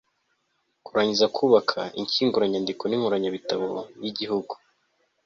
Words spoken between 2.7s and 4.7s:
n'inkoranyabitabo y'igihugu